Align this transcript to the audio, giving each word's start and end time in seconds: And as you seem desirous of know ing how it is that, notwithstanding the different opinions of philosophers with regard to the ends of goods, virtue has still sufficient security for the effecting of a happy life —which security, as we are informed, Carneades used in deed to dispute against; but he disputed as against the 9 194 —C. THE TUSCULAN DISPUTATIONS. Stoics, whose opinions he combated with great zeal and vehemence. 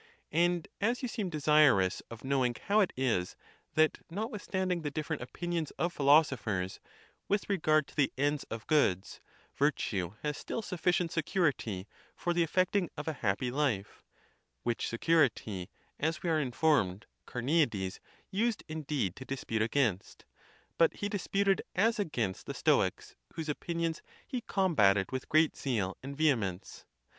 And 0.31 0.67
as 0.81 1.03
you 1.03 1.07
seem 1.07 1.29
desirous 1.29 2.01
of 2.09 2.23
know 2.23 2.43
ing 2.43 2.55
how 2.65 2.79
it 2.79 2.91
is 2.97 3.35
that, 3.75 3.99
notwithstanding 4.09 4.81
the 4.81 4.89
different 4.89 5.21
opinions 5.21 5.69
of 5.77 5.93
philosophers 5.93 6.79
with 7.27 7.47
regard 7.47 7.85
to 7.85 7.95
the 7.95 8.11
ends 8.17 8.43
of 8.45 8.65
goods, 8.65 9.19
virtue 9.53 10.15
has 10.23 10.39
still 10.39 10.63
sufficient 10.63 11.11
security 11.11 11.87
for 12.15 12.33
the 12.33 12.41
effecting 12.41 12.89
of 12.97 13.07
a 13.07 13.13
happy 13.13 13.51
life 13.51 14.03
—which 14.63 14.87
security, 14.87 15.69
as 15.99 16.23
we 16.23 16.31
are 16.31 16.39
informed, 16.39 17.05
Carneades 17.27 17.99
used 18.31 18.63
in 18.67 18.81
deed 18.81 19.15
to 19.17 19.23
dispute 19.23 19.61
against; 19.61 20.25
but 20.79 20.95
he 20.95 21.09
disputed 21.09 21.61
as 21.75 21.99
against 21.99 22.47
the 22.47 22.53
9 22.53 22.55
194 22.55 22.55
—C. 22.55 22.55
THE 22.55 22.55
TUSCULAN 22.55 22.57
DISPUTATIONS. 22.57 22.57
Stoics, 22.57 23.15
whose 23.37 23.49
opinions 23.49 24.01
he 24.27 24.41
combated 24.47 25.11
with 25.11 25.29
great 25.29 25.55
zeal 25.55 25.95
and 26.01 26.17
vehemence. 26.17 26.85